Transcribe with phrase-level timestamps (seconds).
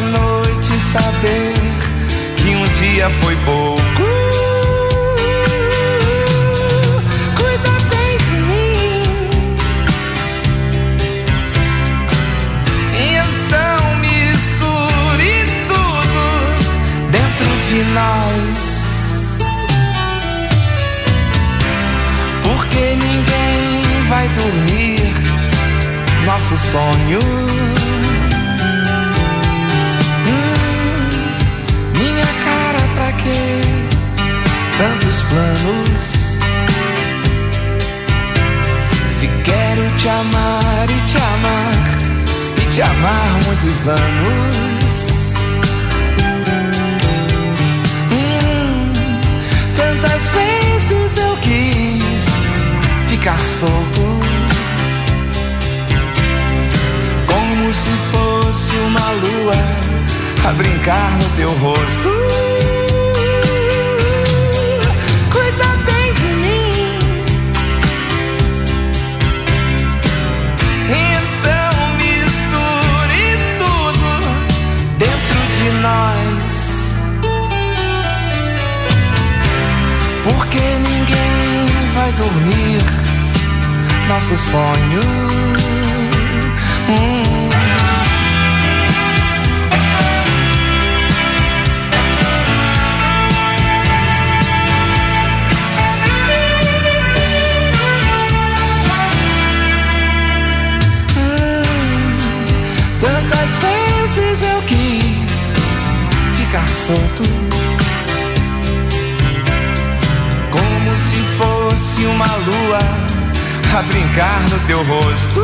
[0.00, 1.54] Noite saber
[2.36, 3.55] que um dia foi pouco.
[43.88, 45.34] Anos.
[49.76, 52.24] Quantas vezes eu quis
[53.08, 54.02] ficar solto,
[57.26, 59.54] como se fosse uma lua
[60.48, 62.75] a brincar no teu rosto.
[80.36, 82.78] Porque ninguém vai dormir
[84.06, 85.00] nosso sonho.
[86.88, 87.46] Hum.
[101.16, 101.46] Hum.
[103.00, 105.54] Tantas vezes eu quis
[106.36, 107.24] ficar solto.
[111.96, 112.78] Fosse uma lua
[113.76, 115.40] a brincar no teu rosto.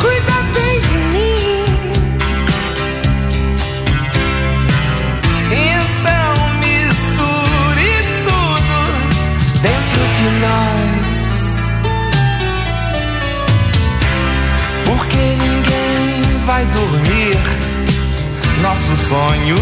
[0.00, 1.64] Cuida bem de mim.
[5.52, 8.78] Então misture tudo
[9.62, 11.18] dentro de nós.
[14.86, 17.38] Porque ninguém vai dormir
[18.62, 19.56] nosso sonho.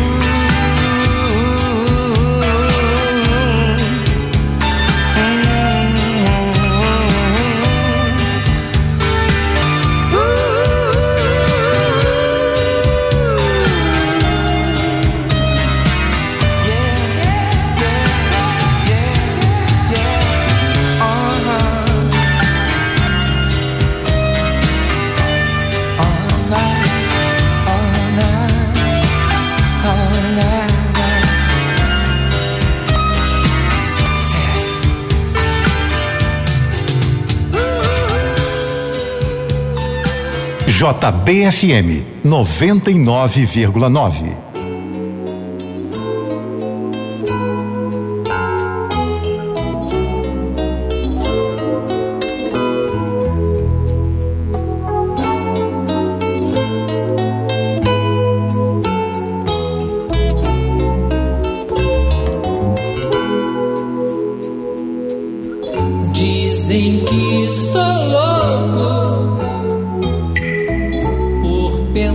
[40.92, 44.45] JBFM 99,9.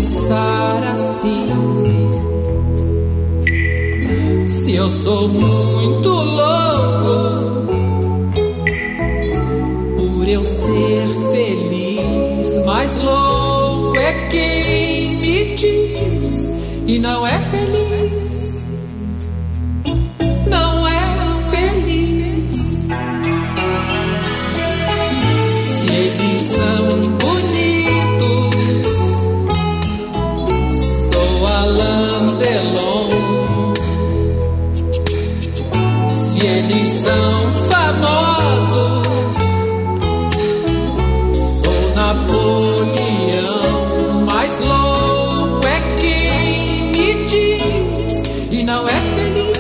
[0.02, 1.48] pensar assim.
[4.48, 7.66] Se eu sou muito louco
[9.98, 16.52] por eu ser feliz, mas louco é quem me diz
[16.88, 18.21] e não é feliz.
[48.82, 49.51] how everything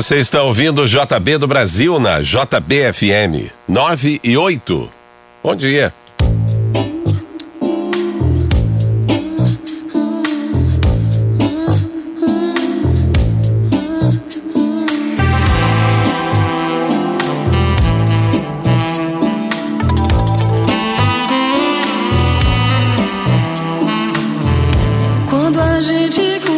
[0.00, 4.90] Você está ouvindo o JB do Brasil na JBFM 9 e 8.
[5.44, 5.92] Bom dia.
[25.40, 26.49] só pra eu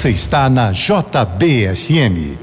[0.00, 2.38] Você está na JBSM.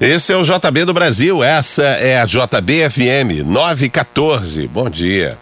[0.00, 4.66] Esse é o JB do Brasil, essa é a JBFM 914.
[4.66, 5.36] Bom dia.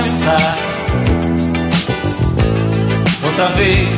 [0.00, 0.56] pensar.
[3.22, 3.94] Outra vez,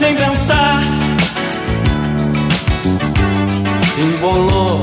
[0.00, 0.82] nem pensar.
[3.98, 4.80] Embolou,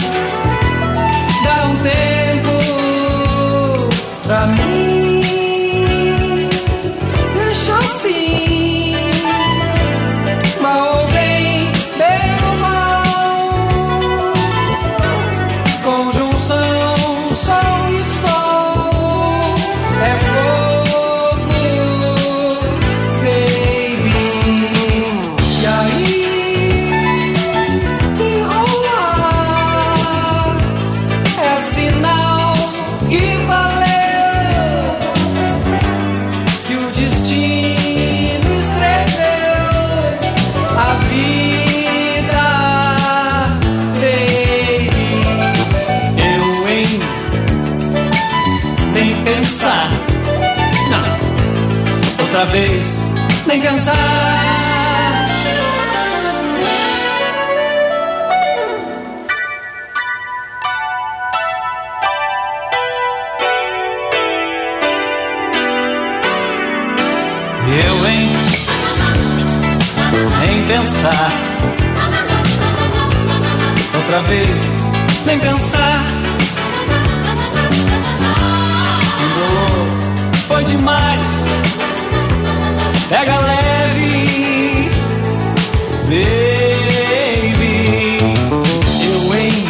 [52.40, 53.16] outra vez,
[53.48, 53.96] nem cansar.
[67.68, 68.30] Eu hein,
[70.40, 71.32] nem pensar
[73.94, 74.62] outra vez,
[75.26, 75.89] nem pensar.
[83.10, 84.90] pega leve,
[86.06, 87.50] baby.
[89.04, 89.66] Eu hein,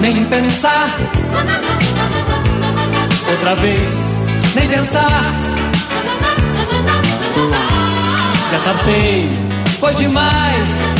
[0.00, 0.94] nem pensar
[3.30, 4.20] outra vez,
[4.54, 5.22] nem pensar.
[8.52, 9.30] Já vez
[9.80, 10.97] foi demais.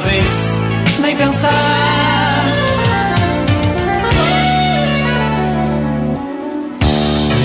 [0.00, 0.68] vez,
[1.00, 1.50] nem pensar.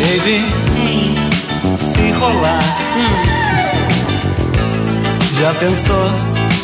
[0.01, 0.45] Baby,
[0.77, 1.15] hum.
[1.77, 2.63] se rolar,
[2.95, 3.23] hum.
[5.39, 6.11] já pensou?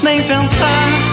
[0.03, 1.11] Nem pensar.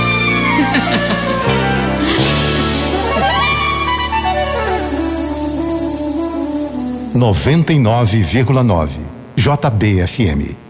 [7.15, 9.01] Noventa e nove vírgula nove
[9.37, 10.68] JBFM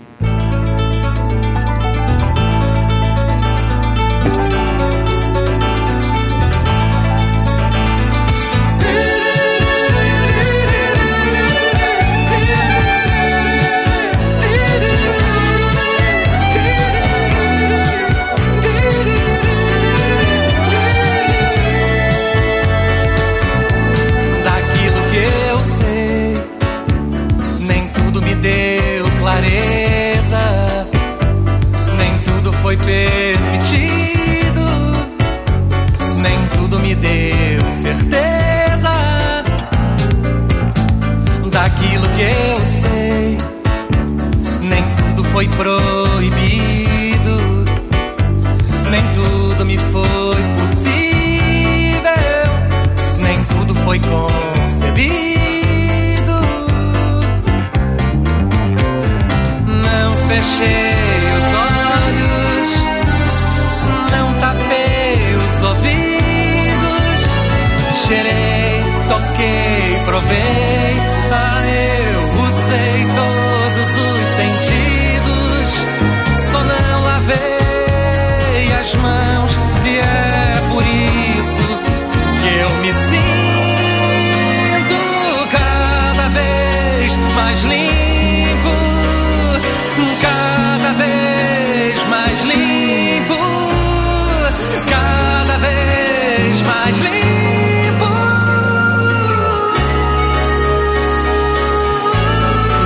[96.89, 98.07] mais limpo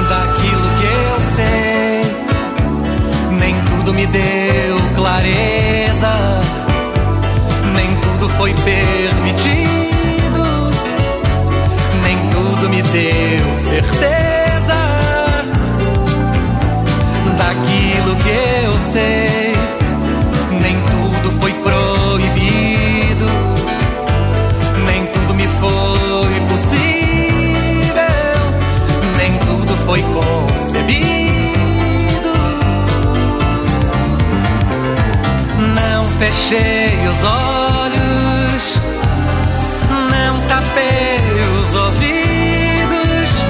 [0.09, 2.03] daquilo que eu sei.
[3.39, 6.41] Nem tudo me deu clareza,
[7.77, 8.92] nem tudo foi perfeito
[37.25, 38.81] olhos,
[40.11, 41.19] não tapei
[41.59, 43.45] os ouvidos,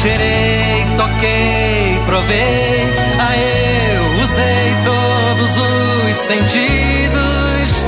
[0.00, 7.84] cheirei, toquei, provei, ah, eu usei todos os sentidos,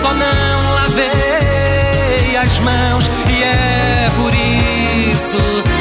[0.00, 5.73] só não lavei as mãos e é por isso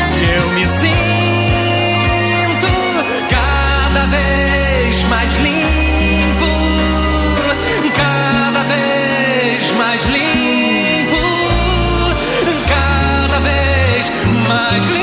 [14.54, 15.03] my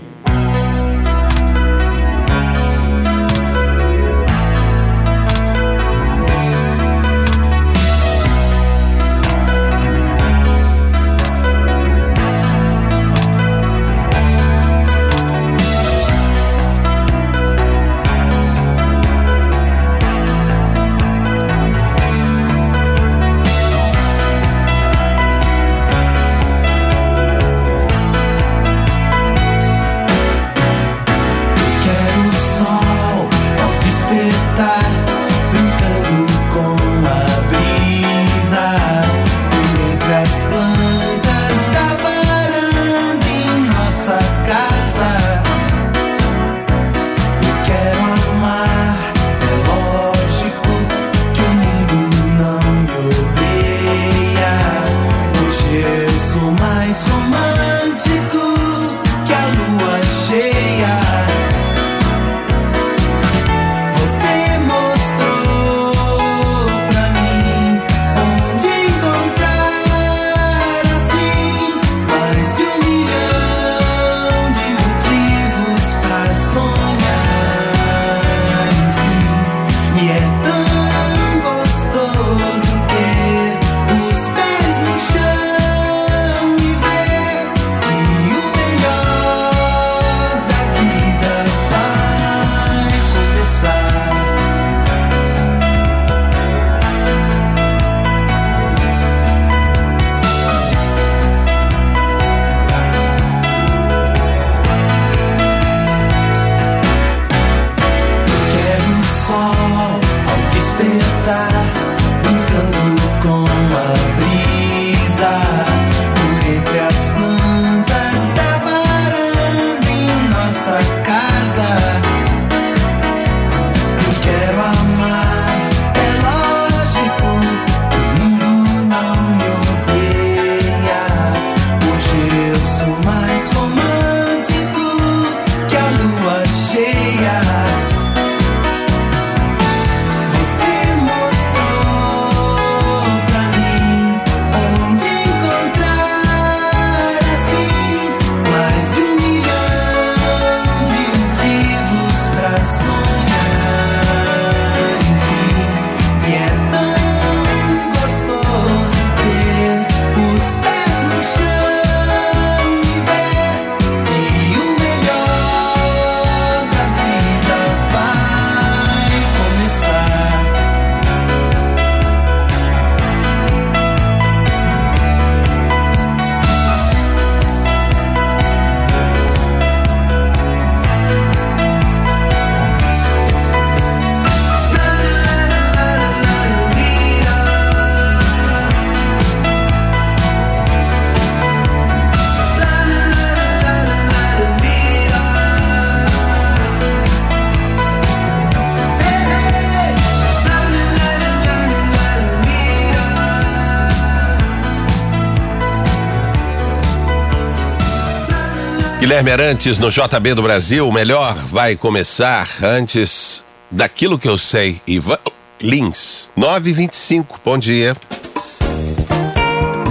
[209.11, 210.87] Guilherme Arantes no JB do Brasil.
[210.87, 214.81] O melhor vai começar antes daquilo que eu sei.
[214.87, 215.19] Ivan
[215.61, 217.41] Lins, 925.
[217.43, 217.93] Bom dia.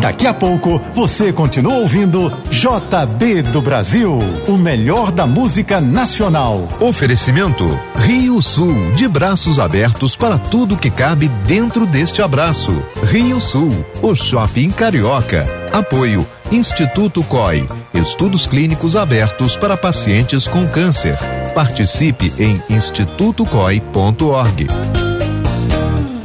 [0.01, 6.67] Daqui a pouco você continua ouvindo JB do Brasil, o melhor da música nacional.
[6.81, 12.73] Oferecimento Rio Sul, de braços abertos para tudo que cabe dentro deste abraço.
[13.05, 15.47] Rio Sul, o shopping carioca.
[15.73, 21.17] Apoio Instituto COI, estudos clínicos abertos para pacientes com câncer.
[21.55, 25.00] Participe em institutocoi.org.